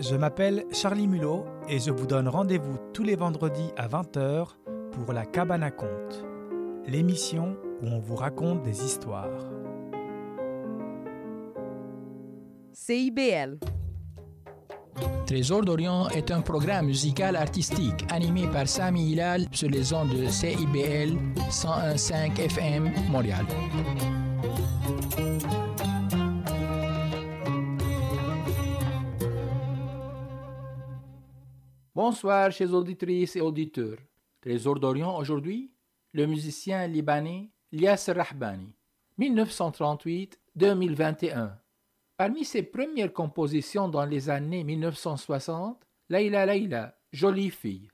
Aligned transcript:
je 0.00 0.16
m'appelle 0.16 0.64
Charlie 0.72 1.06
Mulot 1.06 1.44
et 1.68 1.78
je 1.78 1.90
vous 1.90 2.06
donne 2.06 2.28
rendez-vous 2.28 2.78
tous 2.92 3.02
les 3.02 3.16
vendredis 3.16 3.70
à 3.76 3.86
20h 3.86 4.48
pour 4.92 5.12
la 5.12 5.26
Cabane 5.26 5.62
à 5.62 5.70
Conte, 5.70 6.24
l'émission 6.86 7.56
où 7.82 7.86
on 7.86 8.00
vous 8.00 8.16
raconte 8.16 8.62
des 8.62 8.84
histoires. 8.84 9.28
CIBL. 12.72 13.58
Trésor 15.26 15.64
d'Orient 15.64 16.08
est 16.08 16.30
un 16.30 16.40
programme 16.40 16.86
musical 16.86 17.36
artistique 17.36 18.04
animé 18.10 18.48
par 18.48 18.66
Sami 18.66 19.12
Hilal 19.12 19.46
sur 19.52 19.68
les 19.68 19.92
ondes 19.92 20.10
de 20.10 20.26
CIBL 20.26 21.16
101.5 21.50 22.40
FM 22.40 22.90
Montréal. 23.10 23.46
Bonsoir, 32.02 32.50
chers 32.50 32.72
auditrices 32.72 33.36
et 33.36 33.42
auditeurs. 33.42 33.98
Trésor 34.40 34.80
d'Orient 34.80 35.18
aujourd'hui, 35.18 35.70
le 36.14 36.24
musicien 36.24 36.86
libanais 36.86 37.50
Lias 37.72 38.08
Rahbani, 38.08 38.74
1938-2021. 39.18 41.50
Parmi 42.16 42.46
ses 42.46 42.62
premières 42.62 43.12
compositions 43.12 43.86
dans 43.86 44.06
les 44.06 44.30
années 44.30 44.64
1960, 44.64 45.86
Laila 46.08 46.46
Laila, 46.46 46.96
jolie 47.12 47.50
fille. 47.50 47.90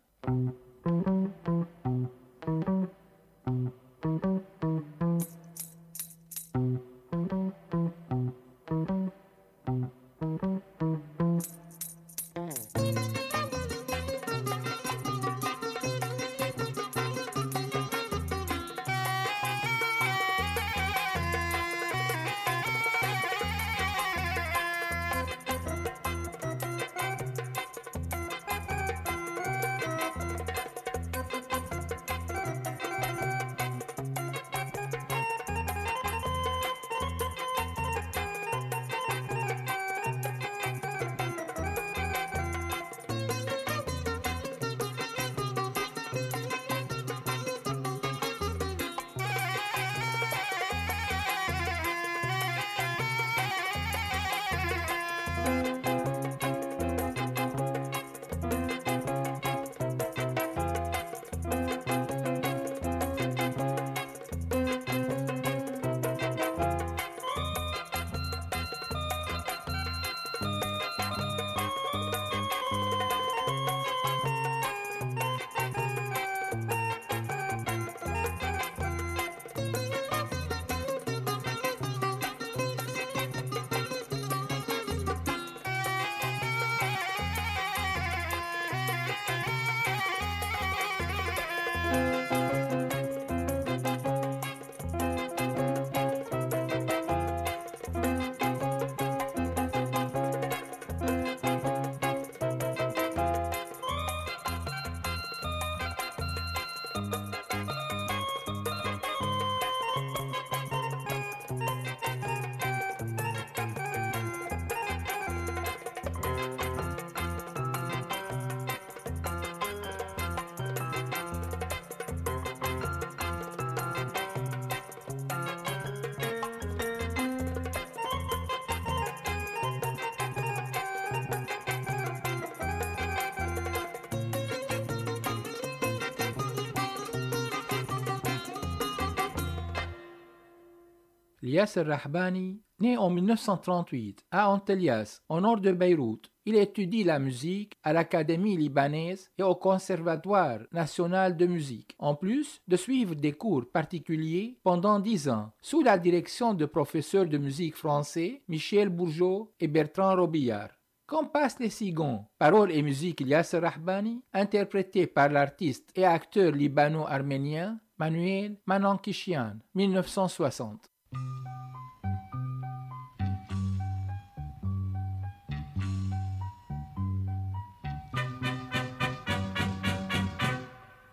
Yasser 141.48 141.82
Rahbani, 141.82 142.60
né 142.80 142.96
en 142.96 143.10
1938 143.10 144.24
à 144.30 144.50
Antelias, 144.50 145.22
au 145.28 145.40
nord 145.40 145.60
de 145.60 145.72
Beyrouth, 145.72 146.30
il 146.44 146.54
étudie 146.54 147.04
la 147.04 147.18
musique 147.18 147.74
à 147.82 147.92
l'Académie 147.92 148.56
libanaise 148.56 149.30
et 149.36 149.42
au 149.42 149.54
Conservatoire 149.54 150.60
national 150.72 151.36
de 151.36 151.46
musique, 151.46 151.96
en 151.98 152.14
plus 152.14 152.60
de 152.68 152.76
suivre 152.76 153.14
des 153.14 153.32
cours 153.32 153.64
particuliers 153.70 154.58
pendant 154.62 155.00
dix 155.00 155.28
ans, 155.28 155.50
sous 155.60 155.82
la 155.82 155.98
direction 155.98 156.54
de 156.54 156.66
professeurs 156.66 157.26
de 157.26 157.38
musique 157.38 157.76
français 157.76 158.42
Michel 158.48 158.88
Bourgeot 158.88 159.52
et 159.58 159.68
Bertrand 159.68 160.14
Robillard. 160.14 160.70
Comme 161.06 161.30
passe 161.30 161.58
les 161.60 161.70
cigons, 161.70 162.24
paroles 162.38 162.72
et 162.72 162.82
musique 162.82 163.20
Yasser 163.20 163.58
Rahbani, 163.58 164.22
interprété 164.32 165.06
par 165.06 165.28
l'artiste 165.28 165.90
et 165.94 166.04
acteur 166.04 166.52
libano-arménien 166.52 167.78
Manuel 167.98 168.56
Manankishian, 168.66 169.54
1960. 169.74 170.90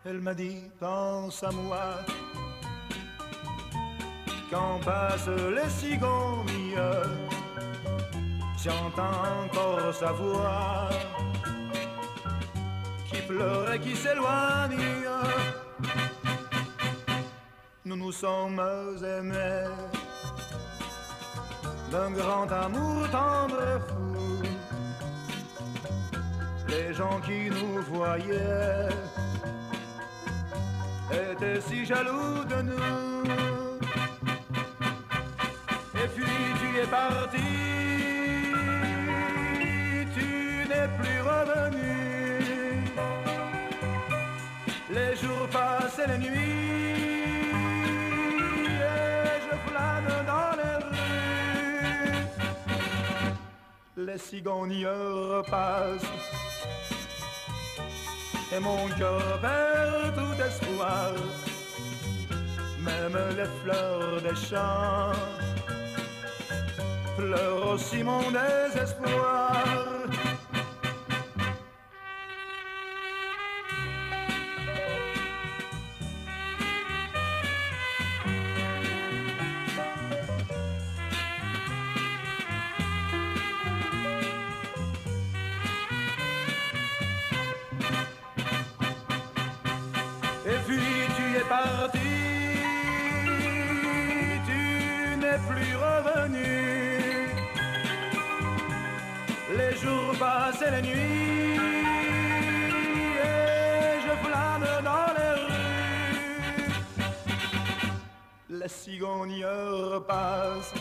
Elle 0.06 0.20
m'a 0.20 0.34
dit 0.34 0.62
pense 0.80 1.44
à 1.44 1.52
moi. 1.52 1.96
Quand 4.52 4.80
passent 4.86 5.28
les 5.28 5.70
cigognes. 5.70 6.78
J'entends 8.64 9.24
encore 9.44 9.94
sa 9.94 10.12
voix. 10.12 10.90
Qui 13.08 13.22
pleure 13.22 13.74
et 13.74 13.80
qui 13.80 13.96
s'éloigne 13.96 14.78
nous 18.04 18.12
sommes 18.12 18.62
aimés 19.02 19.70
d'un 21.90 22.12
grand 22.12 22.52
amour 22.52 23.10
tendre 23.10 23.62
et 23.76 23.80
fou. 23.88 24.42
Les 26.68 26.94
gens 26.94 27.20
qui 27.22 27.50
nous 27.50 27.82
voyaient 27.94 28.90
étaient 31.12 31.62
si 31.62 31.86
jaloux 31.86 32.44
de 32.54 32.62
nous. 32.70 33.24
Et 36.02 36.08
puis 36.14 36.36
tu 36.60 36.70
es 36.82 36.88
parti, 37.00 37.52
tu 40.16 40.30
n'es 40.70 40.90
plus 41.00 41.22
revenu. 41.32 41.94
Les 44.92 45.16
jours 45.16 45.48
passent 45.52 46.00
et 46.04 46.08
les 46.12 46.18
nuits 46.18 46.73
Les 54.06 54.18
cigognes 54.18 54.86
repassent 54.86 56.12
et 58.52 58.60
mon 58.60 58.88
cœur 58.98 59.40
perd 59.40 60.14
tout 60.16 60.42
espoir. 60.42 61.14
Même 62.80 63.18
les 63.38 63.50
fleurs 63.64 64.22
des 64.22 64.36
champs 64.36 65.14
pleurent 67.16 67.74
aussi 67.74 68.04
mon 68.04 68.24
désespoir. 68.32 69.93
La 108.64 108.70
cigogne 108.70 109.44
repasse, 109.46 110.74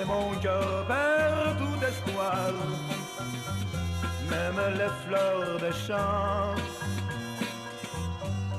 et 0.00 0.04
mon 0.06 0.30
cœur 0.40 0.86
perd 0.86 1.58
tout 1.58 1.84
espoir. 1.84 2.54
Même 4.30 4.60
les 4.78 4.88
fleurs 5.04 5.60
des 5.60 5.72
champs 5.72 6.54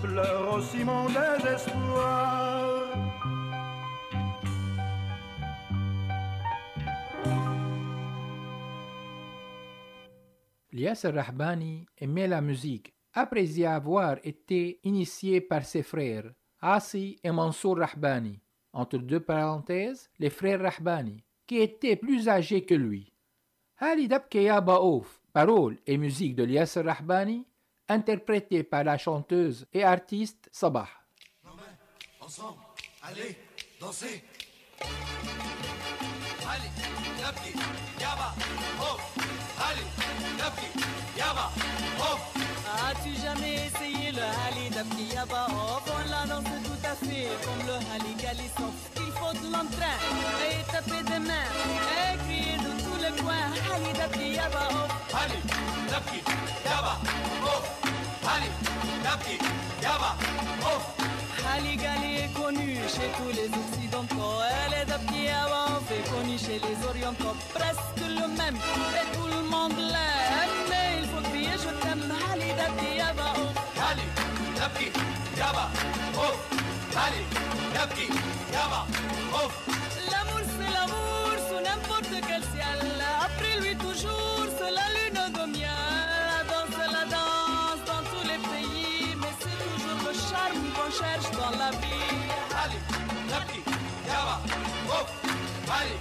pleurent 0.04 0.54
aussi 0.54 0.84
mon 0.84 1.08
désespoir. 1.08 2.92
Lias 10.72 11.06
Rahbani 11.12 11.88
aimait 11.98 12.28
la 12.28 12.42
musique 12.42 12.94
après 13.14 13.46
y 13.46 13.66
avoir 13.66 14.18
été 14.24 14.80
initié 14.84 15.42
par 15.42 15.66
ses 15.66 15.82
frères, 15.82 16.32
Asi 16.61 17.19
et 17.23 17.31
Mansour 17.31 17.79
Rahbani, 17.79 18.41
entre 18.73 18.99
deux 18.99 19.21
parenthèses, 19.21 20.11
les 20.19 20.31
frères 20.31 20.61
Rahbani, 20.61 21.23
qui 21.47 21.59
étaient 21.59 21.97
plus 21.97 22.29
âgés 22.29 22.65
que 22.65 22.75
lui. 22.75 23.13
Ali 23.79 24.07
Dabkeya 24.09 24.61
Baouf, 24.61 25.21
paroles 25.33 25.79
et 25.87 25.99
musique 25.99 26.37
de 26.37 26.45
Lias 26.45 26.79
Rahbani, 26.83 27.45
interprétée 27.89 28.63
par 28.63 28.85
la 28.85 28.97
chanteuse 28.97 29.67
et 29.73 29.83
artiste 29.83 30.49
Sabah. 30.53 30.89
ensemble, 32.21 32.61
allez, 33.03 33.37
dansez. 33.81 34.23
Allez, 36.49 36.71
نبكي 37.23 37.53
يابا 38.01 38.29
اوف 38.81 39.01
allez, 39.59 39.89
نبكي 40.39 40.71
يابا 41.19 41.51
اوف 42.01 42.46
As-tu 42.90 43.12
jamais 43.22 43.56
essayé 43.68 44.12
le 44.12 44.22
Hali 44.22 44.70
d'Afriyaba 44.70 45.48
Oh, 45.52 45.80
on 45.88 46.10
l'annonce 46.10 46.46
tout 46.64 46.84
à 46.86 46.96
fait 46.96 47.28
comme 47.44 47.68
le 47.68 47.74
Hali 47.94 48.14
Galisson. 48.16 48.72
Il 48.96 49.12
faut 49.18 49.34
de 49.34 49.52
l'entrain 49.52 49.98
et 50.48 50.64
taper 50.72 51.04
des 51.04 51.20
mains 51.20 51.50
et 52.00 52.18
crier 52.24 52.58
de 52.58 52.72
tous 52.84 52.98
les 53.04 53.22
coins 53.22 53.52
Hali 53.74 53.92
d'Afriyaba 54.00 54.64
Oh, 54.72 55.16
Hali 55.20 55.40
d'Afriyaba 55.92 56.94
Oh, 57.44 57.62
Hali 58.32 58.50
d'Afriyaba 59.04 60.16
Oh. 60.64 60.82
Ali 61.56 61.76
Gali 61.78 62.18
est 62.26 62.34
connue 62.34 62.76
chez 62.88 63.10
tous 63.18 63.32
les 63.36 63.48
Occidentaux. 63.48 64.40
Elle 64.66 64.82
est 64.82 64.86
d'Afriaba, 64.86 65.80
fait 65.88 66.04
connue 66.12 66.38
chez 66.38 66.60
les 66.60 66.88
Orientaux. 66.88 67.36
Presque 67.54 68.04
le 68.06 68.28
même, 68.28 68.56
et 68.56 69.08
tout 69.16 69.28
le 69.28 69.42
monde 69.50 69.78
l'aime. 69.78 70.56
Mais 70.70 71.02
il 71.02 71.08
faut 71.10 71.22
crier 71.30 71.54
je 71.54 71.70
t'aime, 71.82 72.12
Ali 72.34 72.47
d'Abki 72.67 72.89
Yaba 73.01 73.29
Off 73.43 73.59
allez, 73.89 74.09
نبكي 74.61 74.89
يابا 75.39 75.65
اوف 76.15 76.37
allez, 77.05 77.25
نبكي 77.77 78.09
يابا 78.55 78.81
اوف 79.35 79.53
L'amour 80.11 80.43
c'est 80.55 80.73
l'amour 80.77 81.31
sous 81.49 81.61
n'importe 81.69 82.15
quel 82.29 82.43
ciel 82.55 82.81
Après 83.27 83.55
lui 83.63 83.75
toujours 83.77 84.47
c'est 84.59 84.73
la 84.79 84.87
lune 84.97 85.21
de 85.39 85.45
miel 85.57 85.83
La 86.31 86.41
danse 86.51 86.73
c'est 86.79 86.93
la 86.99 87.05
danse 87.15 87.81
dans 87.91 88.03
tous 88.13 88.25
les 88.31 88.41
pays 88.51 89.17
Mais 89.21 89.35
c'est 89.43 89.59
toujours 89.65 89.99
le 90.09 90.13
charme 90.29 90.63
qu'on 90.75 90.91
cherche 91.01 91.29
dans 91.41 91.53
la 91.63 91.71
vie 91.83 92.11
allez, 92.63 92.83
نبكي 93.33 93.61
يابا 94.09 94.37
اوف 94.95 95.09
allez, 95.79 95.99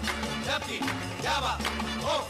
نبكي 0.49 0.79
يابا 1.23 1.53
اوف 2.03 2.24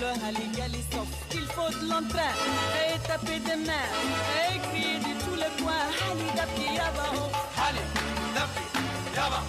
leur 0.00 0.16
alléguer 0.28 0.68
les. 0.70 0.82
Il 1.34 1.46
faut 1.54 1.70
de 1.70 1.88
l'entrain 1.88 2.32
et 2.86 2.98
taper 3.06 3.38
des 3.40 3.56
mains 3.56 3.88
et 4.48 4.58
crier 4.68 4.98
de 4.98 5.12
tous 5.24 5.34
les 5.36 5.52
coins. 5.62 5.88
Allez, 6.10 6.30
d'api, 6.36 6.64
yaba, 6.74 7.06
oh. 7.14 7.30
Allez, 7.66 7.86
d'api, 8.34 8.64
yaba, 9.14 9.40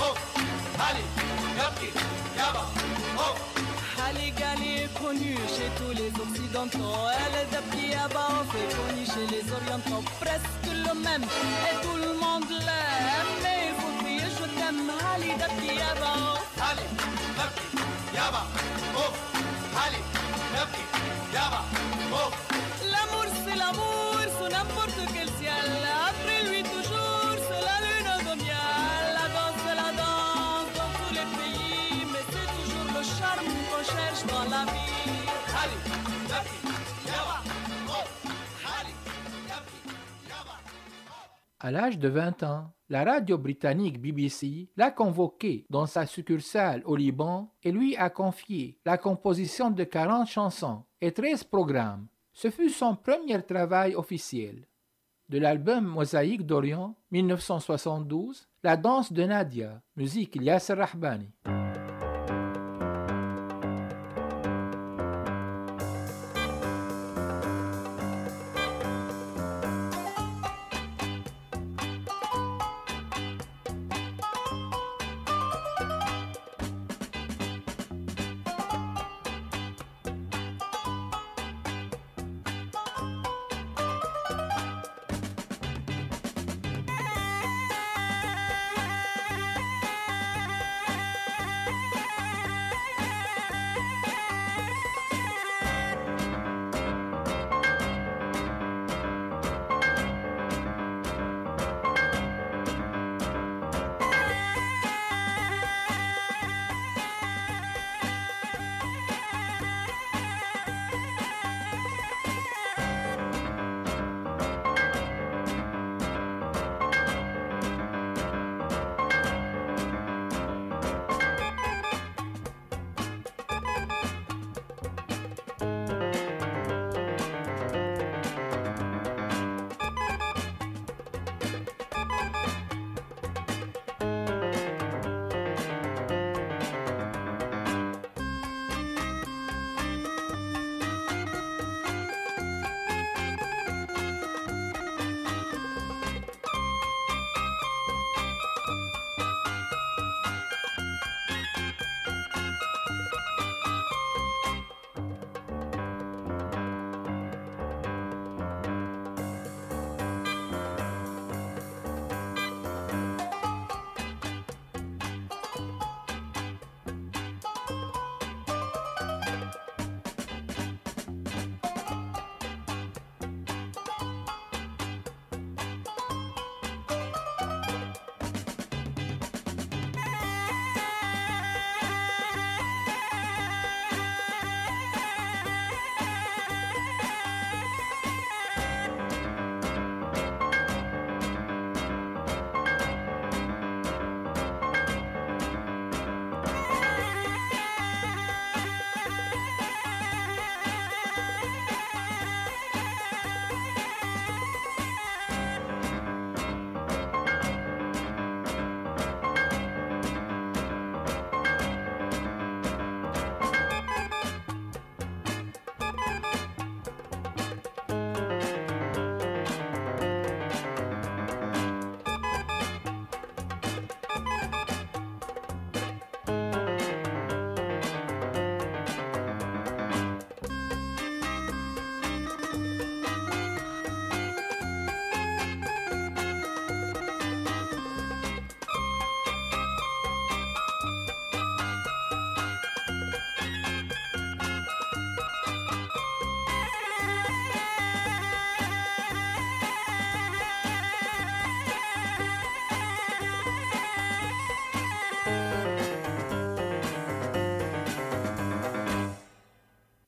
oh. 0.00 0.14
Allez, 0.86 1.06
d'api, 1.56 1.88
yaba, 2.36 2.64
oh. 3.18 3.34
Haligali 4.06 4.84
est 4.84 4.94
connue 5.00 5.38
chez 5.54 5.70
tous 5.78 5.92
les 6.00 6.12
Occidentaux. 6.24 6.96
Elle 7.18 7.36
est 7.42 7.50
d'api, 7.52 7.88
yaba. 7.92 8.26
C'est 8.52 8.68
connu 8.76 9.04
chez 9.06 9.26
les 9.34 9.44
Orientaux. 9.52 10.04
Presque 10.20 10.70
le 10.72 10.94
même 11.00 11.24
et 11.24 11.76
tout 11.82 11.96
le 11.96 12.12
monde 12.18 12.50
l'aime. 12.50 13.32
Mais 13.42 13.68
il 13.68 13.74
faut 13.80 14.04
crier 14.04 14.28
je 14.38 14.46
t'aime. 14.58 14.90
Allez, 15.14 15.34
d'api, 15.40 15.66
yaba, 15.82 16.12
oh. 16.16 16.38
Allez, 16.60 16.88
d'api, 17.36 17.64
yaba. 18.14 18.42
À 41.58 41.70
l'âge 41.70 41.98
de 41.98 42.08
20 42.08 42.42
ans, 42.42 42.70
la 42.90 43.02
radio 43.02 43.38
britannique 43.38 44.00
BBC 44.00 44.68
l'a 44.76 44.90
convoqué 44.90 45.64
dans 45.70 45.86
sa 45.86 46.04
succursale 46.04 46.82
au 46.84 46.96
Liban 46.96 47.50
et 47.62 47.72
lui 47.72 47.96
a 47.96 48.10
confié 48.10 48.78
la 48.84 48.98
composition 48.98 49.70
de 49.70 49.82
40 49.82 50.28
chansons 50.28 50.84
et 51.00 51.12
13 51.12 51.44
programmes. 51.44 52.06
Ce 52.34 52.50
fut 52.50 52.68
son 52.68 52.94
premier 52.94 53.42
travail 53.42 53.94
officiel. 53.94 54.66
De 55.30 55.38
l'album 55.38 55.86
Mosaïque 55.86 56.44
d'Orient 56.44 56.94
1972, 57.10 58.46
La 58.62 58.76
danse 58.76 59.10
de 59.12 59.24
Nadia, 59.24 59.80
musique 59.96 60.36
Yasser 60.36 60.74
Rahbani. 60.74 61.30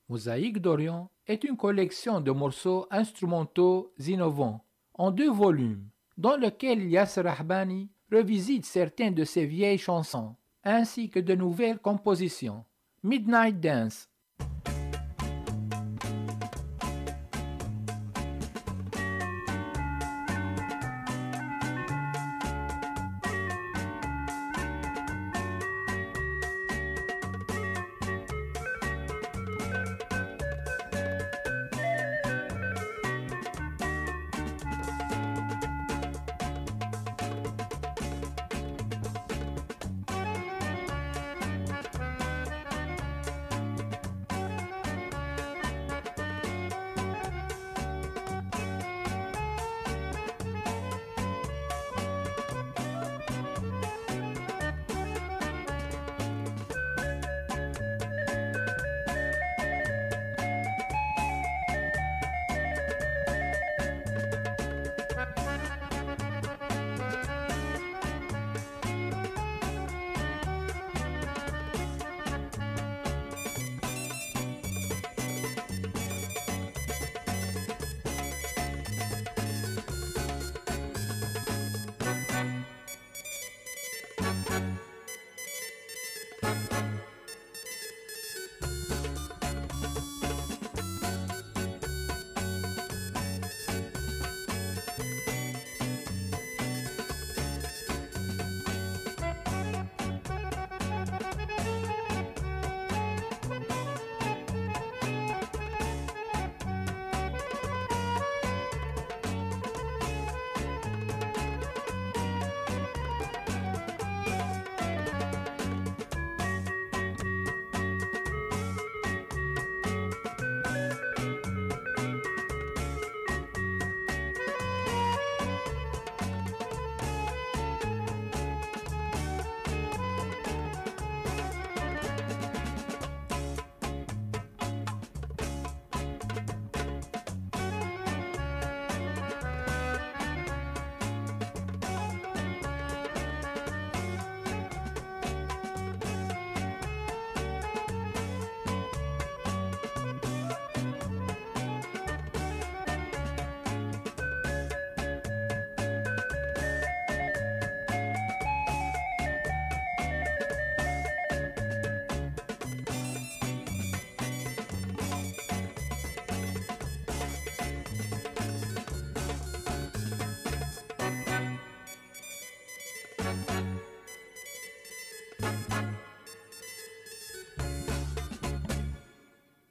Mosaïque 0.09 0.59
d'Orient 0.59 1.11
est 1.27 1.45
une 1.45 1.57
collection 1.57 2.21
de 2.21 2.31
morceaux 2.31 2.87
instrumentaux 2.91 3.93
innovants 3.99 4.65
en 4.95 5.11
deux 5.11 5.31
volumes, 5.31 5.87
dans 6.17 6.37
lequel 6.37 6.83
Yasser 6.89 7.23
revisite 8.11 8.65
certaines 8.65 9.15
de 9.15 9.25
ses 9.25 9.45
vieilles 9.45 9.79
chansons, 9.79 10.35
ainsi 10.65 11.11
que 11.11 11.21
de 11.21 11.35
nouvelles 11.35 11.79
compositions. 11.79 12.65
Midnight 13.03 13.61
Dance 13.61 14.09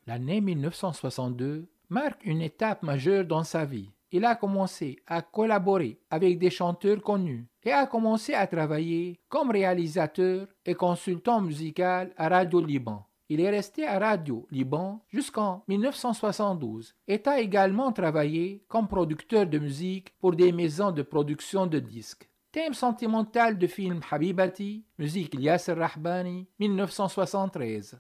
L'année 0.08 0.40
1962 0.40 1.68
marque 1.90 2.24
une 2.26 2.42
étape 2.42 2.82
majeure 2.82 3.26
dans 3.26 3.44
sa 3.44 3.66
vie. 3.66 3.92
Il 4.10 4.24
a 4.24 4.36
commencé 4.36 5.00
à 5.06 5.22
collaborer 5.22 6.00
avec 6.10 6.40
des 6.40 6.50
chanteurs 6.50 7.02
connus 7.02 7.46
et 7.62 7.74
a 7.74 7.86
commencé 7.86 8.34
à 8.34 8.48
travailler 8.48 9.20
comme 9.28 9.52
réalisateur 9.52 10.48
et 10.66 10.76
consultant 10.76 11.42
musical 11.42 12.14
à 12.16 12.30
Radio 12.30 12.62
Liban. 12.62 13.06
Il 13.28 13.42
est 13.42 13.50
resté 13.50 13.86
à 13.86 14.00
Radio 14.00 14.48
Liban 14.50 15.02
jusqu'en 15.10 15.66
1972 15.68 16.96
et 17.10 17.22
a 17.26 17.42
également 17.42 17.92
travaillé 17.92 18.64
comme 18.70 18.88
producteur 18.88 19.46
de 19.46 19.60
musique 19.60 20.14
pour 20.22 20.34
des 20.38 20.54
maisons 20.54 20.92
de 20.92 21.02
production 21.02 21.68
de 21.68 21.80
disques. 21.80 22.30
Thème 22.54 22.74
sentimental 22.74 23.58
de 23.58 23.68
film 23.68 24.00
Habibati, 24.10 24.86
musique 24.98 25.36
Yasser 25.38 25.74
Rahbani, 25.74 26.48
1973. 26.60 28.00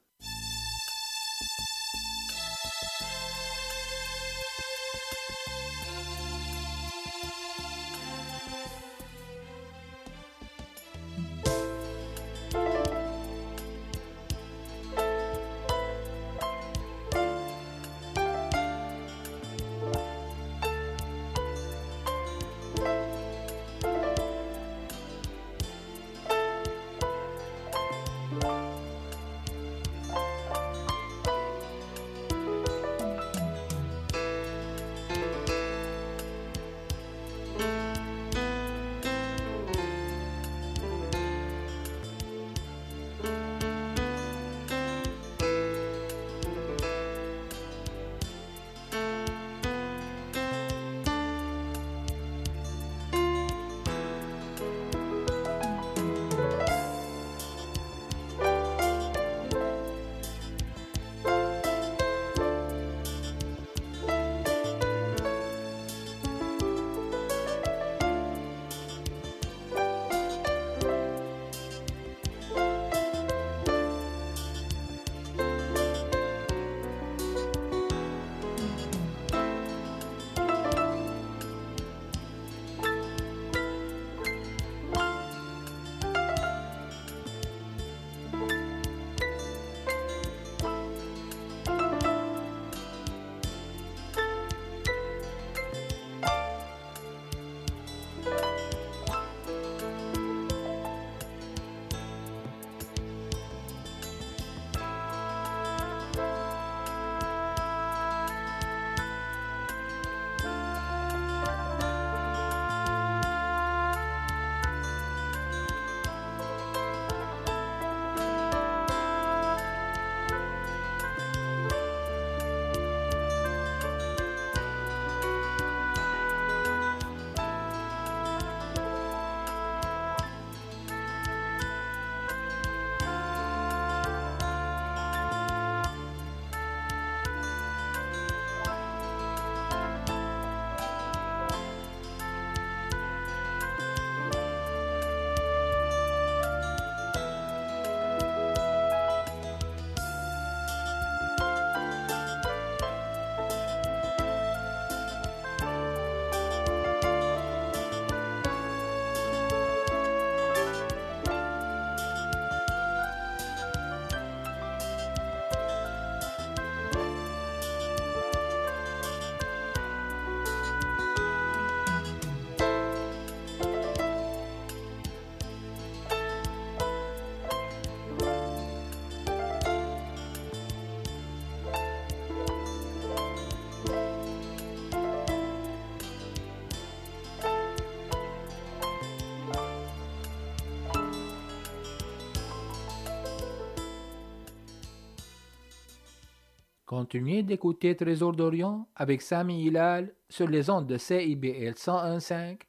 Continuez 196.87 197.43
d'écouter 197.43 197.97
Trésor 197.97 198.31
d'Orient 198.31 198.87
avec 198.95 199.21
Sami 199.21 199.61
Hilal 199.61 200.15
sur 200.29 200.47
les 200.47 200.69
ondes 200.69 200.87
de 200.87 200.97
CIBL 200.97 201.73
101.5 201.73 202.61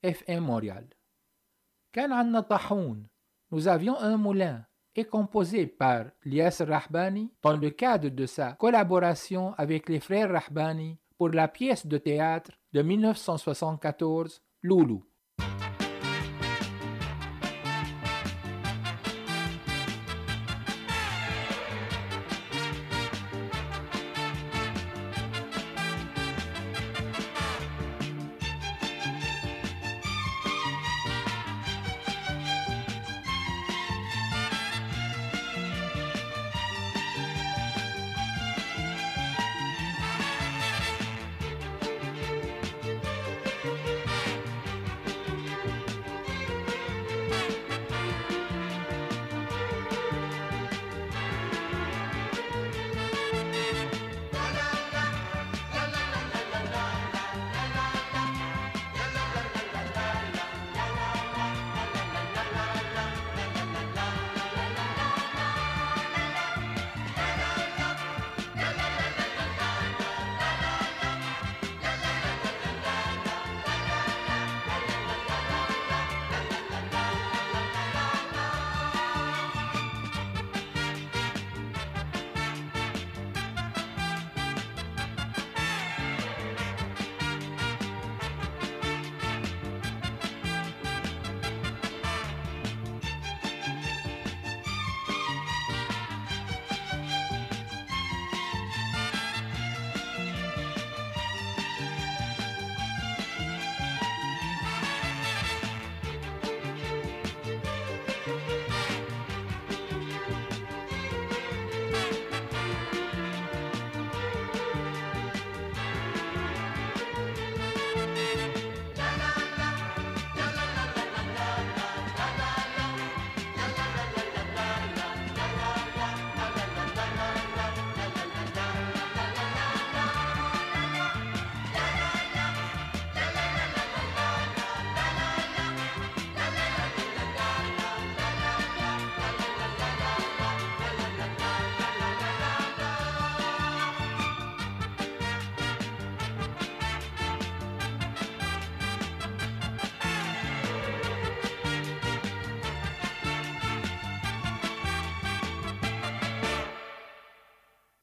FM 0.00 0.44
Montréal. 0.44 0.86
Nous 3.50 3.66
avions 3.66 3.98
un 3.98 4.16
moulin 4.16 4.64
est 4.94 5.06
composé 5.06 5.66
par 5.66 6.04
Lias 6.24 6.62
Rahbani 6.64 7.32
dans 7.42 7.56
le 7.56 7.70
cadre 7.70 8.10
de 8.10 8.26
sa 8.26 8.52
collaboration 8.52 9.54
avec 9.54 9.88
les 9.88 9.98
frères 9.98 10.30
Rahbani 10.30 10.96
pour 11.18 11.30
la 11.30 11.48
pièce 11.48 11.84
de 11.84 11.98
théâtre 11.98 12.52
de 12.72 12.80
1974 12.80 14.40
Loulou. 14.62 15.04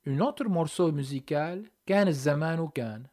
Un 0.06 0.20
autre 0.20 0.48
morceau 0.48 0.92
musical, 0.92 1.68
كان 1.86 2.08
الزمان 2.08 2.68
كان. 2.68 3.06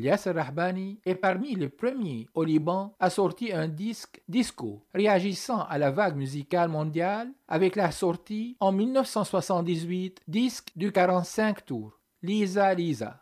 Lias 0.00 0.26
Rahbani 0.34 0.98
est 1.04 1.14
parmi 1.14 1.54
les 1.54 1.68
premiers 1.68 2.26
au 2.32 2.42
Liban 2.42 2.94
à 2.98 3.10
sortir 3.10 3.58
un 3.58 3.68
disque 3.68 4.22
disco, 4.28 4.82
réagissant 4.94 5.60
à 5.64 5.76
la 5.76 5.90
vague 5.90 6.16
musicale 6.16 6.70
mondiale 6.70 7.30
avec 7.46 7.76
la 7.76 7.90
sortie 7.90 8.56
en 8.60 8.72
1978 8.72 10.22
disque 10.26 10.70
du 10.74 10.90
45 10.90 11.66
tours, 11.66 12.00
Lisa 12.22 12.72
Lisa. 12.72 13.19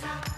세상 0.00 0.37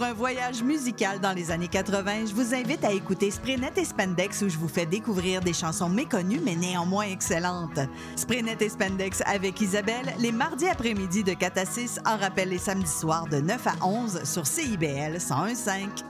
Pour 0.00 0.08
un 0.08 0.14
voyage 0.14 0.62
musical 0.62 1.20
dans 1.20 1.34
les 1.34 1.50
années 1.50 1.68
80, 1.68 2.24
je 2.30 2.32
vous 2.32 2.54
invite 2.54 2.82
à 2.86 2.90
écouter 2.90 3.30
Spraynet 3.30 3.72
et 3.76 3.84
Spandex 3.84 4.40
où 4.40 4.48
je 4.48 4.56
vous 4.56 4.66
fais 4.66 4.86
découvrir 4.86 5.42
des 5.42 5.52
chansons 5.52 5.90
méconnues 5.90 6.40
mais 6.42 6.56
néanmoins 6.56 7.04
excellentes. 7.04 7.78
Spraynet 8.16 8.56
et 8.60 8.70
Spandex 8.70 9.22
avec 9.26 9.60
Isabelle, 9.60 10.14
les 10.18 10.32
mardis 10.32 10.68
après-midi 10.68 11.22
de 11.22 11.34
4 11.34 11.58
à 11.58 11.66
6, 11.66 12.00
en 12.06 12.16
rappel 12.16 12.48
les 12.48 12.56
samedis 12.56 12.88
soirs 12.88 13.26
de 13.26 13.40
9 13.40 13.66
à 13.66 13.86
11 13.86 14.24
sur 14.24 14.46
CIBL 14.46 15.18
101.5. 15.18 16.02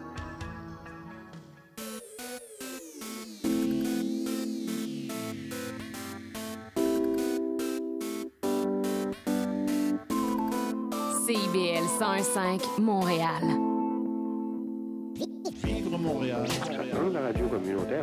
CIBL 11.27 11.87
101.5 11.99 12.81
Montréal. 12.81 13.70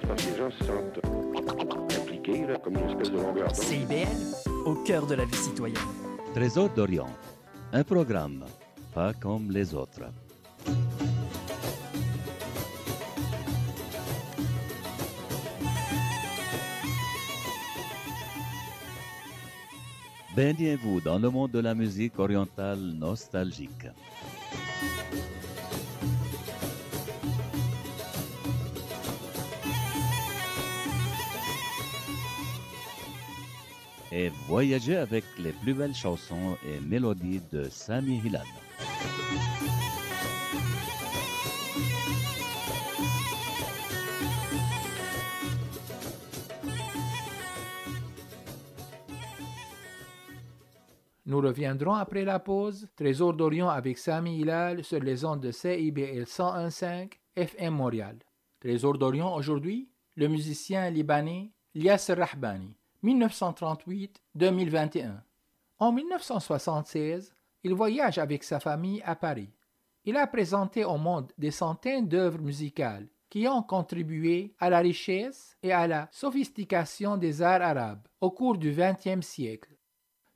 Parce 0.08 0.26
que 0.26 0.32
les 0.32 0.38
gens 0.38 0.52
se 0.52 0.64
sentent 0.66 1.98
impliqués, 1.98 2.46
là, 2.46 2.58
comme 2.58 2.78
une 2.78 2.90
espèce 2.90 3.12
de 3.12 3.18
longueur 3.18 3.48
d'onde. 3.48 3.56
CIBL, 3.56 4.08
au 4.66 4.76
cœur 4.84 5.08
de 5.08 5.16
la 5.16 5.26
vie 5.26 5.36
citoyenne. 5.36 5.80
Trésor 6.34 6.70
d'Orient, 6.70 7.10
un 7.74 7.84
programme 7.84 8.44
pas 8.94 9.14
comme 9.14 9.52
les 9.52 9.74
autres. 9.74 10.10
Baignez-vous 20.36 21.02
dans 21.02 21.18
le 21.18 21.30
monde 21.30 21.52
de 21.52 21.60
la 21.60 21.74
musique 21.74 22.20
orientale 22.20 22.80
nostalgique. 22.80 23.88
Et 34.12 34.30
voyagez 34.48 34.96
avec 34.96 35.26
les 35.38 35.52
plus 35.52 35.74
belles 35.74 35.94
chansons 35.96 36.56
et 36.66 36.80
mélodies 36.80 37.42
de 37.52 37.66
Sami 37.70 38.22
Hilal. 38.24 38.46
Nous 51.26 51.42
reviendrons 51.42 51.94
après 51.94 52.24
la 52.24 52.40
pause. 52.40 52.88
Trésor 52.96 53.34
d'Orient 53.34 53.68
avec 53.68 53.98
Sami 53.98 54.40
Hilal 54.40 54.86
sur 54.86 55.02
les 55.02 55.26
ondes 55.26 55.42
de 55.42 55.52
CIBL 55.52 56.24
101.5 56.24 57.12
FM 57.36 57.74
Montréal. 57.74 58.18
Trésor 58.62 58.98
d'Orient 58.98 59.36
aujourd'hui, 59.36 59.90
le 60.16 60.30
musicien 60.30 60.90
libanais 60.90 61.52
Lias 61.76 62.10
Rahbani, 62.18 62.74
1938-2021. 63.04 65.12
En 65.80 65.92
1976, 65.92 67.34
il 67.64 67.74
voyage 67.74 68.18
avec 68.18 68.44
sa 68.44 68.60
famille 68.60 69.02
à 69.06 69.16
Paris. 69.16 69.50
Il 70.06 70.18
a 70.18 70.26
présenté 70.26 70.86
au 70.86 70.98
monde 70.98 71.32
des 71.38 71.52
centaines 71.52 72.08
d'œuvres 72.08 72.40
musicales 72.40 73.08
qui 73.30 73.48
ont 73.48 73.62
contribué 73.62 74.54
à 74.60 74.70
la 74.70 74.80
richesse 74.80 75.58
et 75.62 75.74
à 75.74 75.88
la 75.88 76.08
sophistication 76.12 77.18
des 77.18 77.42
arts 77.42 77.62
arabes 77.62 78.08
au 78.22 78.32
cours 78.32 78.58
du 78.58 78.72
XXe 78.72 79.26
siècle. 79.26 79.76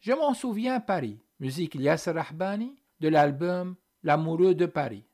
Je 0.01 0.11
m'en 0.11 0.33
souviens 0.33 0.79
Paris, 0.79 1.19
musique 1.39 1.75
Yasser 1.75 2.11
Rahbani 2.11 2.75
de 2.99 3.07
l'album 3.07 3.75
L'amoureux 4.03 4.55
de 4.55 4.65
Paris. 4.65 5.05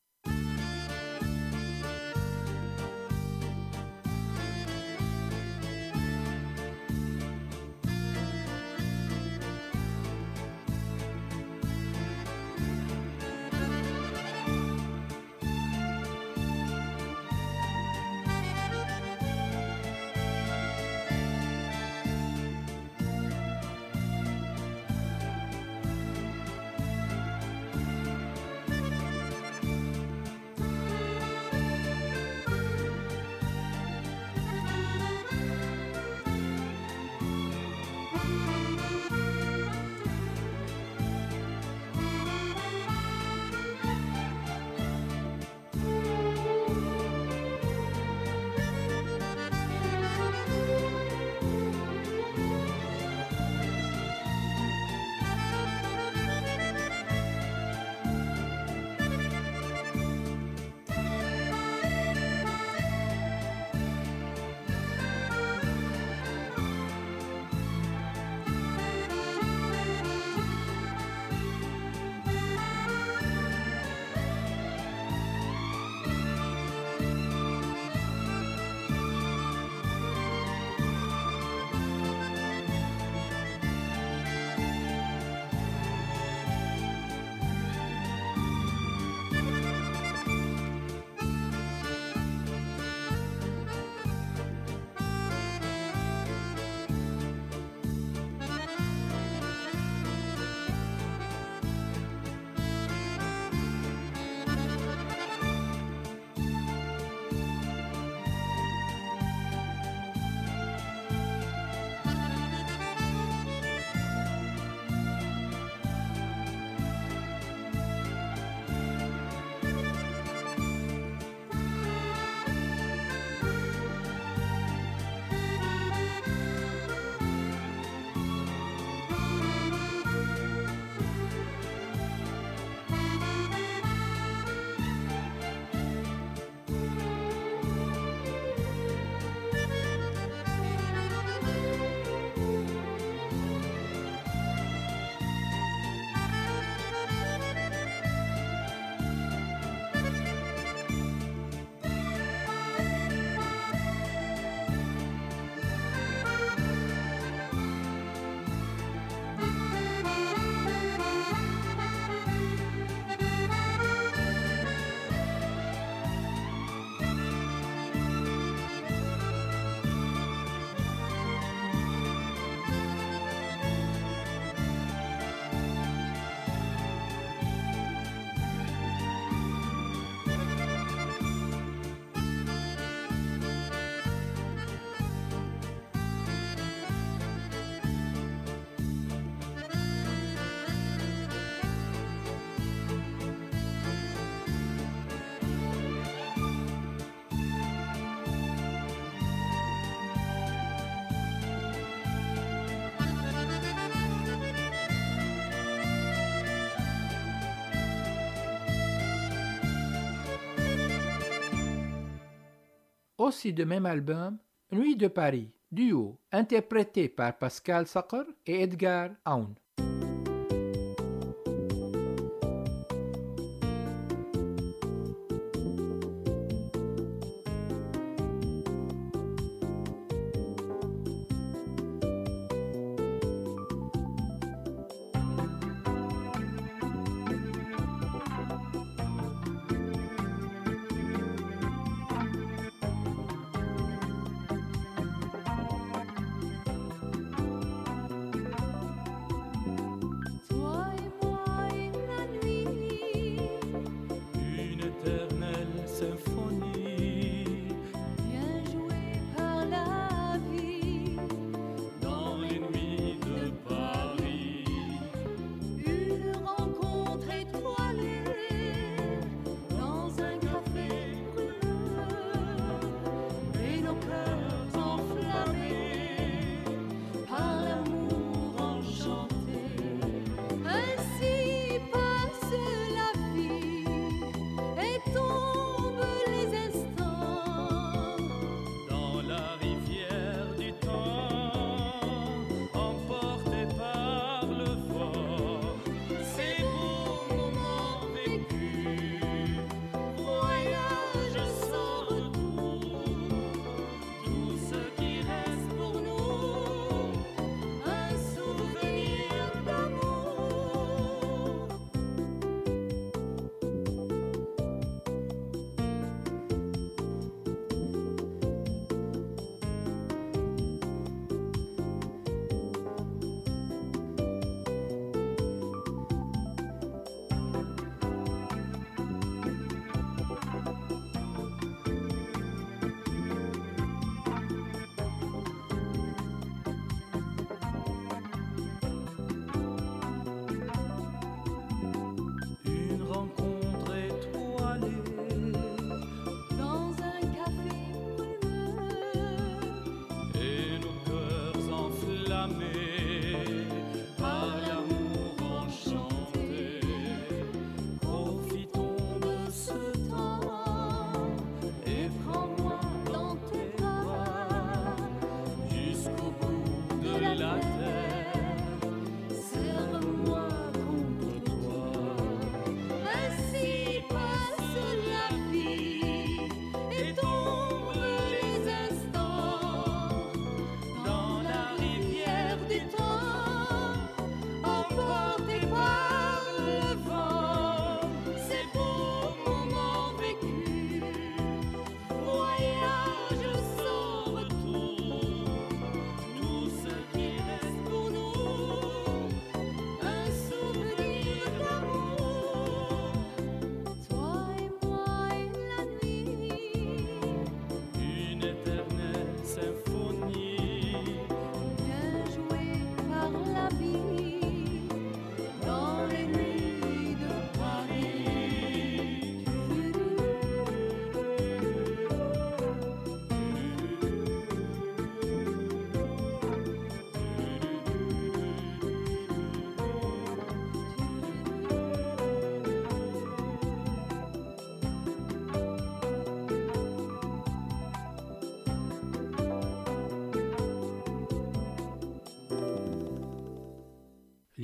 Aussi 213.28 213.51
de 213.51 213.65
même 213.65 213.86
album, 213.86 214.38
Nuit 214.71 214.95
de 214.95 215.09
Paris, 215.09 215.51
duo, 215.69 216.17
interprété 216.32 217.09
par 217.09 217.38
Pascal 217.38 217.86
Sacher 217.86 218.23
et 218.45 218.61
Edgar 218.61 219.09
Aoun. 219.25 219.53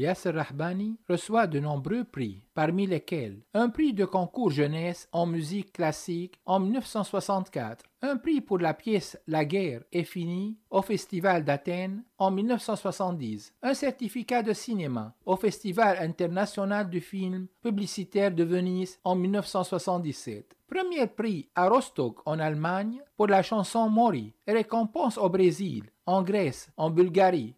Yasser 0.04 0.32
Rahbani 0.32 0.98
reçoit 1.08 1.48
de 1.48 1.62
nombreux 1.62 2.04
prix, 2.04 2.44
parmi 2.54 2.88
lesquels 2.88 3.40
un 3.54 3.70
prix 3.70 3.94
de 3.94 4.04
concours 4.04 4.52
jeunesse 4.52 5.08
en 5.14 5.26
musique 5.26 5.72
classique 5.72 6.42
en 6.46 6.60
1964, 6.60 7.86
un 8.02 8.18
prix 8.18 8.42
pour 8.42 8.58
la 8.58 8.74
pièce 8.74 9.18
La 9.28 9.46
guerre 9.46 9.84
est 9.94 10.04
finie 10.04 10.58
au 10.70 10.82
Festival 10.82 11.46
d'Athènes 11.46 12.04
en 12.18 12.32
1970, 12.32 13.54
un 13.64 13.74
certificat 13.74 14.44
de 14.44 14.52
cinéma 14.52 15.16
au 15.26 15.38
Festival 15.38 15.98
international 16.02 16.90
du 16.90 17.00
film 17.00 17.48
publicitaire 17.62 18.34
de 18.34 18.44
Venise 18.44 19.00
en 19.06 19.16
1977. 19.16 20.58
Premier 20.68 21.08
prix 21.08 21.48
à 21.56 21.70
Rostock 21.70 22.20
en 22.26 22.40
Allemagne 22.40 23.02
pour 23.16 23.28
la 23.28 23.42
chanson 23.42 23.88
Mori, 23.88 24.34
récompense 24.46 25.18
au 25.18 25.30
Brésil, 25.30 25.86
en 26.06 26.24
Grèce, 26.24 26.70
en 26.76 26.90
Bulgarie, 26.90 27.56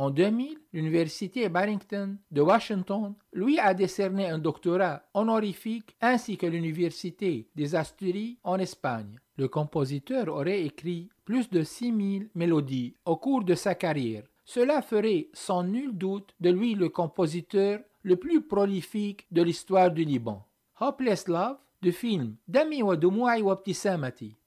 en 0.00 0.08
2000, 0.08 0.56
l'Université 0.72 1.50
Barrington 1.50 2.16
de 2.30 2.40
Washington 2.40 3.12
lui 3.34 3.58
a 3.58 3.74
décerné 3.74 4.30
un 4.30 4.38
doctorat 4.38 5.02
honorifique 5.12 5.94
ainsi 6.00 6.38
que 6.38 6.46
l'Université 6.46 7.50
des 7.54 7.74
Asturies 7.74 8.38
en 8.42 8.58
Espagne. 8.58 9.18
Le 9.36 9.48
compositeur 9.48 10.28
aurait 10.28 10.62
écrit 10.64 11.10
plus 11.26 11.50
de 11.50 11.62
6000 11.62 12.30
mélodies 12.34 12.94
au 13.04 13.16
cours 13.16 13.44
de 13.44 13.54
sa 13.54 13.74
carrière. 13.74 14.22
Cela 14.46 14.80
ferait 14.80 15.28
sans 15.34 15.64
nul 15.64 15.92
doute 15.92 16.34
de 16.40 16.48
lui 16.48 16.74
le 16.74 16.88
compositeur 16.88 17.80
le 18.02 18.16
plus 18.16 18.40
prolifique 18.40 19.26
de 19.30 19.42
l'histoire 19.42 19.90
du 19.90 20.04
Liban. 20.04 20.46
Hopeless 20.80 21.28
Love 21.28 21.58
du 21.82 21.92
film 21.92 22.36
Dami 22.48 22.82
wa 22.82 22.96
Dumu'i 22.96 23.42
wa. 23.42 23.62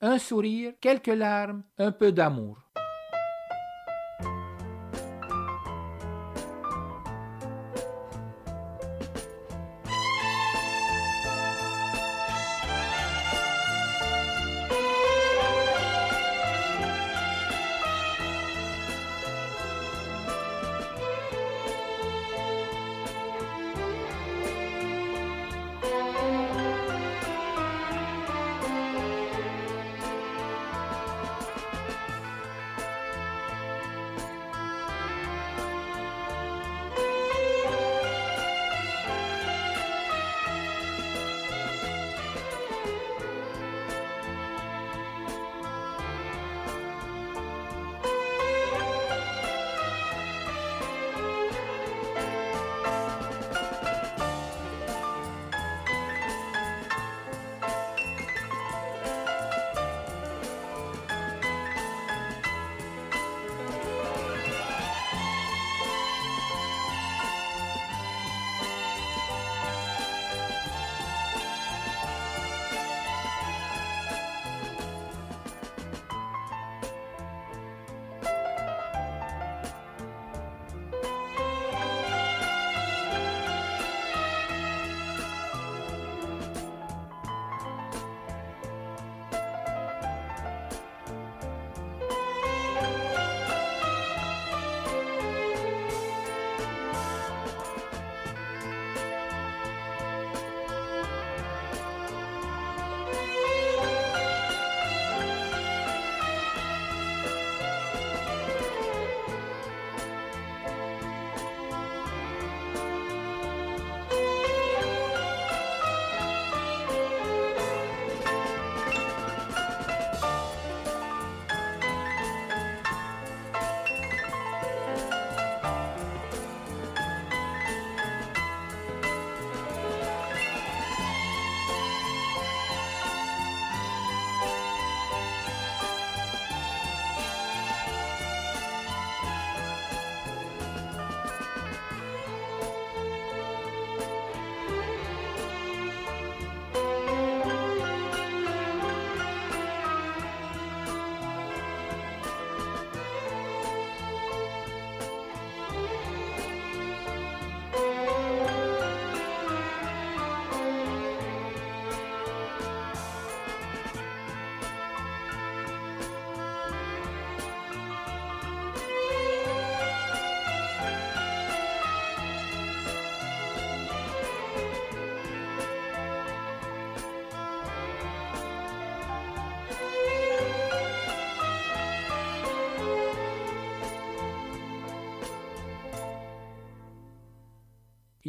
Un 0.02 0.18
sourire, 0.18 0.74
quelques 0.82 1.08
larmes, 1.08 1.62
un 1.78 1.92
peu 1.92 2.12
d'amour. 2.12 2.58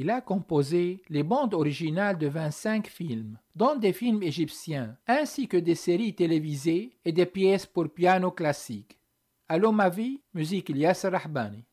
Il 0.05 0.11
a 0.11 0.21
composé 0.21 1.01
les 1.09 1.23
bandes 1.23 1.55
originales 1.55 2.19
de 2.19 2.27
25 2.27 2.89
films, 2.89 3.39
dont 3.57 3.75
des 3.75 3.95
films 3.95 4.23
égyptiens, 4.23 4.99
ainsi 5.07 5.49
que 5.49 5.57
des 5.57 5.75
séries 5.75 6.15
télévisées 6.15 6.99
et 7.07 7.13
des 7.13 7.25
pièces 7.25 7.65
pour 7.65 7.89
piano 7.89 8.31
classique. 8.31 8.99
Allô 9.49 9.73
ma 9.73 9.89
vie, 9.89 10.21
musique 10.35 10.69
Ilyas 10.69 11.07
Rahbani. 11.11 11.65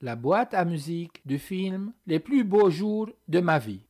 La 0.00 0.14
boîte 0.16 0.52
à 0.54 0.64
musique 0.64 1.26
du 1.26 1.38
film 1.38 1.92
Les 2.06 2.18
plus 2.18 2.44
beaux 2.44 2.70
jours 2.70 3.10
de 3.28 3.40
ma 3.40 3.58
vie. 3.58 3.85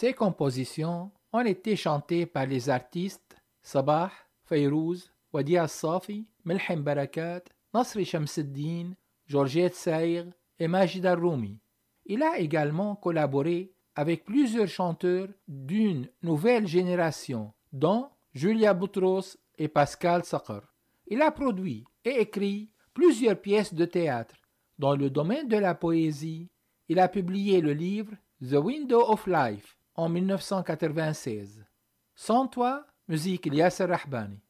Ses 0.00 0.14
compositions 0.14 1.10
ont 1.32 1.44
été 1.44 1.74
chantées 1.74 2.24
par 2.24 2.46
les 2.46 2.70
artistes 2.70 3.36
Sabah, 3.60 4.12
Fayrouz, 4.44 5.10
Wadia 5.32 5.66
Safi, 5.66 6.24
Melhem 6.44 6.84
Barakat, 6.84 7.42
Nasri 7.74 8.04
Shamseddin, 8.04 8.92
Georgette 9.26 9.74
Saïr 9.74 10.26
et 10.56 10.68
Majid 10.68 11.04
Roumi. 11.04 11.58
Il 12.06 12.22
a 12.22 12.38
également 12.38 12.94
collaboré 12.94 13.72
avec 13.96 14.24
plusieurs 14.24 14.68
chanteurs 14.68 15.30
d'une 15.48 16.08
nouvelle 16.22 16.68
génération, 16.68 17.52
dont 17.72 18.08
Julia 18.32 18.74
Boutros 18.74 19.36
et 19.58 19.66
Pascal 19.66 20.24
Sakhr. 20.24 20.62
Il 21.08 21.20
a 21.22 21.32
produit 21.32 21.84
et 22.04 22.20
écrit 22.20 22.70
plusieurs 22.94 23.40
pièces 23.40 23.74
de 23.74 23.84
théâtre. 23.84 24.36
Dans 24.78 24.94
le 24.94 25.10
domaine 25.10 25.48
de 25.48 25.56
la 25.56 25.74
poésie, 25.74 26.48
il 26.88 27.00
a 27.00 27.08
publié 27.08 27.60
le 27.60 27.72
livre 27.72 28.12
The 28.40 28.62
Window 28.62 29.00
of 29.00 29.26
Life, 29.26 29.77
en 29.98 30.08
1996. 30.08 31.64
Sans 32.14 32.46
toi, 32.46 32.86
musique 33.08 33.46
Yasser 33.46 33.84
Rahbani. 33.86 34.40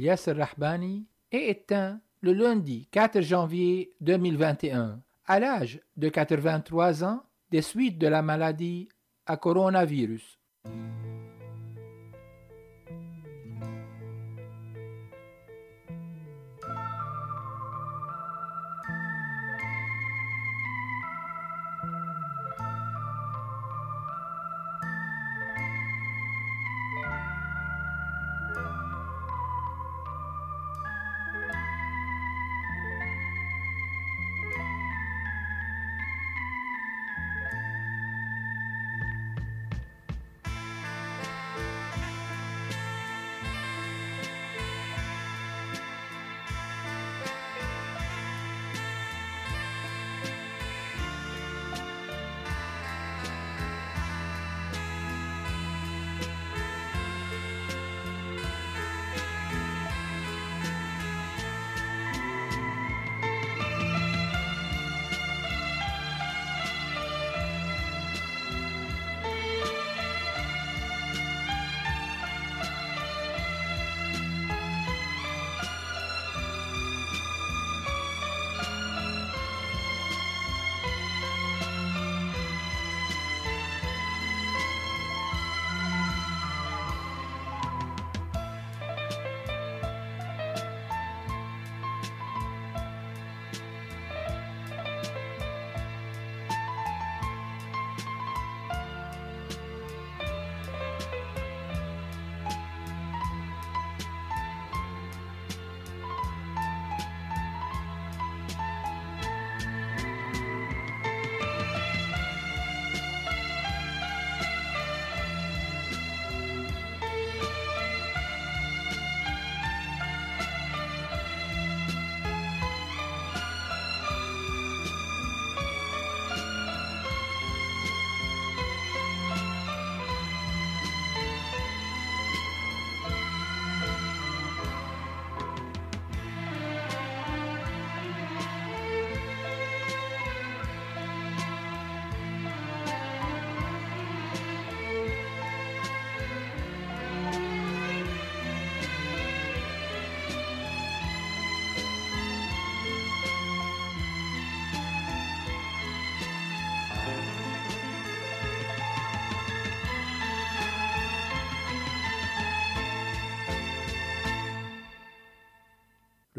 Yasser 0.00 0.32
Rahbani 0.32 1.06
est 1.30 1.50
éteint 1.50 2.00
le 2.22 2.32
lundi 2.32 2.88
4 2.90 3.20
janvier 3.20 3.92
2021 4.00 5.02
à 5.26 5.40
l'âge 5.40 5.82
de 5.98 6.08
83 6.08 7.04
ans 7.04 7.22
des 7.50 7.60
suites 7.60 7.98
de 7.98 8.06
la 8.06 8.22
maladie 8.22 8.88
à 9.26 9.36
coronavirus. 9.36 10.40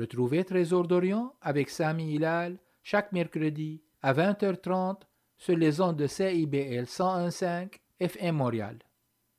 Retrouvez 0.01 0.43
Trésor 0.43 0.87
d'Orient 0.87 1.35
avec 1.43 1.69
Sami 1.69 2.15
Hilal 2.15 2.57
chaque 2.81 3.11
mercredi 3.11 3.83
à 4.01 4.15
20h30 4.15 5.01
sur 5.37 5.55
les 5.55 5.79
ondes 5.79 5.97
de 5.97 6.07
CIBL 6.07 6.85
101.5 6.85 7.73
FM 7.99 8.35
Montréal. 8.35 8.79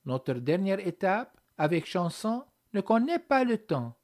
Notre 0.04 0.34
dernière 0.34 0.78
étape 0.86 1.36
avec 1.58 1.84
chanson 1.84 2.44
ne 2.74 2.80
connaît 2.80 3.18
pas 3.18 3.42
le 3.42 3.58
temps. 3.58 3.96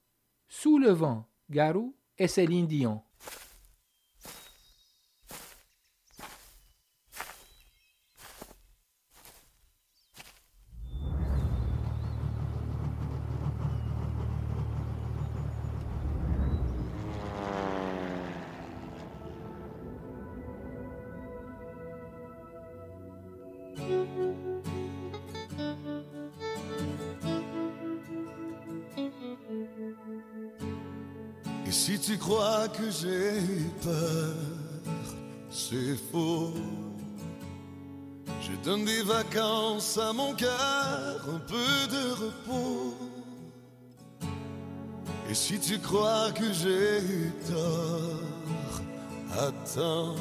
Sous 0.48 0.80
le 0.80 0.90
vent, 0.90 1.28
Garou 1.48 1.94
et 2.18 2.26
Céline 2.26 2.66
Dion. 2.66 3.02
Et 31.68 31.72
si 31.72 31.98
tu 31.98 32.16
crois 32.16 32.66
que 32.68 32.90
j'ai 32.90 33.42
peur, 33.84 34.34
c'est 35.50 35.96
faux. 36.10 36.54
Je 38.40 38.52
donne 38.64 38.86
des 38.86 39.02
vacances 39.02 39.98
à 39.98 40.14
mon 40.14 40.32
cœur, 40.32 41.20
un 41.28 41.40
peu 41.40 41.94
de 41.94 42.12
repos. 42.24 42.94
Et 45.28 45.34
si 45.34 45.60
tu 45.60 45.78
crois 45.78 46.30
que 46.30 46.50
j'ai 46.54 47.02
tort, 47.52 48.80
attends. 49.38 50.16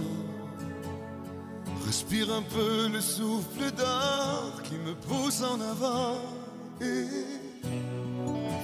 Respire 1.85 2.29
un 2.33 2.41
peu 2.41 2.89
le 2.89 2.99
souffle 2.99 3.71
d'or 3.71 4.61
qui 4.63 4.73
me 4.73 4.93
pousse 4.95 5.41
en 5.43 5.61
avant. 5.61 6.17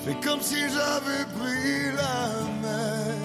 Fais 0.06 0.16
comme 0.16 0.42
si 0.42 0.60
j'avais 0.60 1.26
pris 1.40 1.96
la 1.96 2.44
mer. 2.62 3.16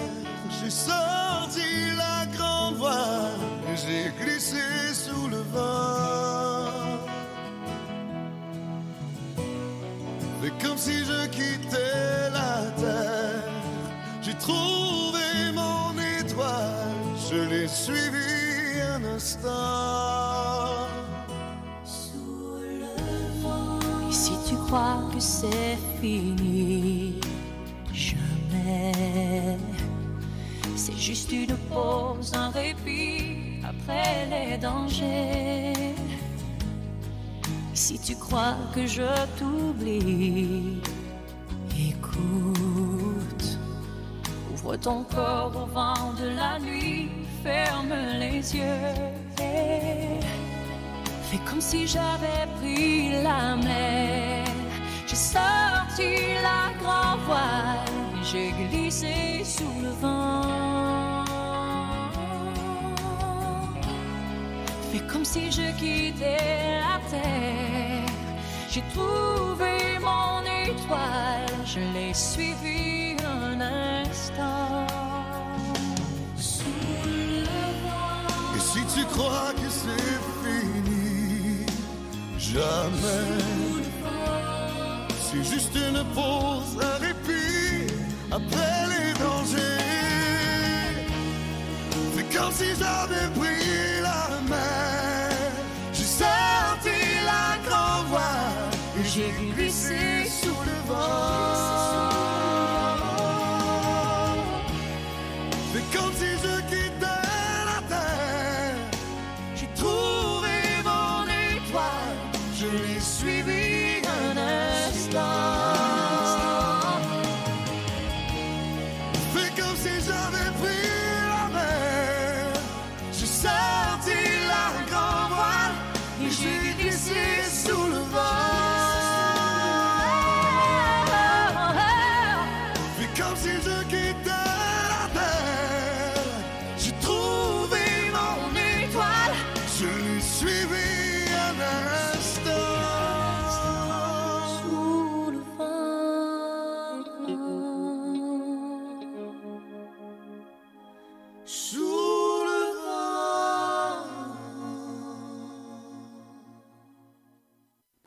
J'ai 0.61 0.69
sorti 0.69 1.61
la 1.97 2.25
grande 2.37 2.75
voile 2.75 3.41
et 3.69 3.75
j'ai 3.75 4.23
glissé 4.23 4.63
sous 4.93 5.27
le 5.27 5.41
vent. 5.53 6.99
Fais 10.41 10.53
comme 10.65 10.77
si 10.77 11.03
je 11.03 11.27
quittais 11.27 12.29
la 12.31 12.71
terre. 12.81 13.43
J'ai 14.21 14.35
trouvé 14.35 15.51
mon 15.53 15.91
étoile, 16.21 16.95
je 17.29 17.41
l'ai 17.49 17.67
suivi 17.67 18.79
un 18.95 19.03
instant. 19.15 20.18
Crois 24.69 25.01
que 25.11 25.19
c'est 25.19 25.77
fini, 25.99 27.19
jamais. 27.91 29.57
C'est 30.75 30.97
juste 30.97 31.31
une 31.31 31.55
pause, 31.69 32.31
un 32.35 32.49
répit 32.49 33.61
après 33.67 34.27
les 34.29 34.57
dangers. 34.59 35.95
Si 37.73 37.97
tu 37.97 38.15
crois 38.15 38.57
que 38.75 38.85
je 38.85 39.09
t'oublie, 39.39 40.81
écoute. 41.91 43.45
Ouvre 44.53 44.75
ton 44.75 45.03
corps 45.03 45.53
au 45.63 45.65
vent 45.73 46.13
de 46.21 46.27
la 46.41 46.59
nuit, 46.59 47.09
ferme 47.43 47.95
les 48.19 48.55
yeux. 48.55 48.93
et 49.41 50.19
Fais 51.27 51.41
comme 51.49 51.61
si 51.61 51.87
j'avais 51.87 52.45
pris 52.59 53.23
la 53.23 53.55
mer. 53.55 54.48
J'ai 55.09 55.15
sorti 55.15 56.35
la 56.43 56.71
grand 56.79 57.17
voile 57.25 57.99
j'ai 58.31 58.51
glissé 58.51 59.43
sous 59.43 59.81
le 59.81 59.89
vent. 59.89 61.25
Fais 64.91 65.03
comme 65.11 65.25
si 65.25 65.51
je 65.51 65.71
quittais 65.79 66.79
la 66.79 66.99
terre. 67.09 68.13
J'ai 68.69 68.83
trouvé 68.93 69.97
mon 69.99 70.41
étoile, 70.43 71.57
je 71.65 71.79
l'ai 71.93 72.13
suivi 72.13 73.15
un 73.25 73.59
instant. 73.61 74.85
Et 78.55 78.59
si 78.59 78.81
tu 78.93 79.05
crois 79.05 79.53
que 79.55 79.69
c'est 79.69 80.19
fini, 80.43 81.65
jamais. 82.37 83.68
C'est 85.31 85.43
juste 85.43 85.75
une 85.75 86.03
pause, 86.15 86.75
un 86.81 86.97
répit 87.05 87.93
après 88.31 88.87
les 88.89 89.13
dangers. 89.13 91.05
C'est 92.15 92.35
comme 92.35 92.51
si 92.51 92.69
j'avais 92.79 93.29
pris 93.39 94.01
la 94.01 94.41
mer. 94.49 95.29
J'ai 95.93 96.03
sorti 96.03 96.97
la 97.25 97.69
grand 97.69 98.03
voile 98.09 98.71
et 98.99 99.07
j'ai 99.07 99.31
glissé 99.53 100.25
sous 100.25 100.47
le 100.47 100.91
vent. 100.91 101.58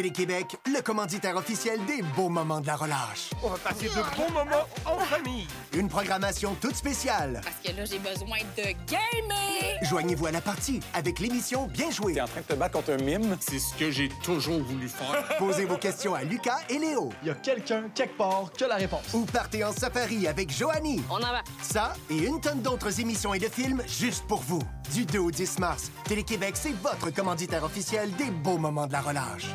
Télé-Québec, 0.00 0.56
le 0.64 0.80
commanditaire 0.80 1.36
officiel 1.36 1.78
des 1.84 2.00
beaux 2.16 2.30
moments 2.30 2.62
de 2.62 2.66
la 2.66 2.76
relâche. 2.76 3.28
On 3.42 3.50
va 3.50 3.58
passer 3.58 3.84
de 3.84 4.16
bons 4.16 4.32
moments 4.32 4.66
en 4.86 4.98
famille. 5.00 5.46
Une 5.74 5.90
programmation 5.90 6.56
toute 6.58 6.74
spéciale. 6.74 7.42
Parce 7.44 7.56
que 7.62 7.78
là, 7.78 7.84
j'ai 7.84 7.98
besoin 7.98 8.38
de 8.56 8.62
gamer. 8.90 9.78
Joignez-vous 9.82 10.24
à 10.24 10.30
la 10.30 10.40
partie 10.40 10.80
avec 10.94 11.18
l'émission 11.18 11.66
Bien 11.66 11.90
joué. 11.90 12.14
T'es 12.14 12.22
en 12.22 12.28
train 12.28 12.40
de 12.40 12.46
te 12.46 12.54
battre 12.54 12.72
contre 12.72 12.92
un 12.92 12.96
mime? 12.96 13.36
C'est 13.40 13.58
ce 13.58 13.74
que 13.74 13.90
j'ai 13.90 14.08
toujours 14.22 14.62
voulu 14.62 14.88
faire. 14.88 15.22
Posez 15.38 15.66
vos 15.66 15.76
questions 15.76 16.14
à 16.14 16.22
Lucas 16.22 16.60
et 16.70 16.78
Léo. 16.78 17.10
Il 17.20 17.28
y 17.28 17.30
a 17.30 17.34
quelqu'un, 17.34 17.90
quelque 17.94 18.16
part, 18.16 18.50
qui 18.56 18.64
a 18.64 18.68
la 18.68 18.76
réponse. 18.76 19.12
Ou 19.12 19.26
partez 19.26 19.64
en 19.64 19.72
safari 19.72 20.26
avec 20.26 20.50
Joanie. 20.50 21.02
On 21.10 21.16
en 21.16 21.20
va. 21.20 21.42
Ça 21.60 21.92
et 22.08 22.16
une 22.16 22.40
tonne 22.40 22.62
d'autres 22.62 23.00
émissions 23.00 23.34
et 23.34 23.38
de 23.38 23.50
films 23.50 23.82
juste 23.86 24.24
pour 24.26 24.40
vous. 24.40 24.62
Du 24.94 25.04
2 25.04 25.18
au 25.18 25.30
10 25.30 25.58
mars, 25.58 25.90
Télé-Québec, 26.04 26.54
c'est 26.54 26.74
votre 26.82 27.10
commanditaire 27.10 27.64
officiel 27.64 28.10
des 28.16 28.30
beaux 28.30 28.58
moments 28.58 28.86
de 28.86 28.92
la 28.92 29.02
relâche. 29.02 29.54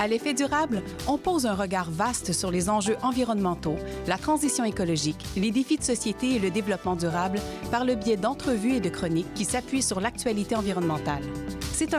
À 0.00 0.08
l'effet 0.08 0.32
durable, 0.32 0.82
on 1.06 1.18
pose 1.18 1.44
un 1.44 1.54
regard 1.54 1.90
vaste 1.90 2.32
sur 2.32 2.50
les 2.50 2.70
enjeux 2.70 2.96
environnementaux, 3.02 3.76
la 4.06 4.16
transition 4.16 4.64
écologique, 4.64 5.22
les 5.36 5.50
défis 5.50 5.76
de 5.76 5.82
société 5.82 6.36
et 6.36 6.38
le 6.38 6.50
développement 6.50 6.96
durable 6.96 7.38
par 7.70 7.84
le 7.84 7.96
biais 7.96 8.16
d'entrevues 8.16 8.76
et 8.76 8.80
de 8.80 8.88
chroniques 8.88 9.34
qui 9.34 9.44
s'appuient 9.44 9.82
sur 9.82 10.00
l'actualité 10.00 10.56
environnementale. 10.56 11.22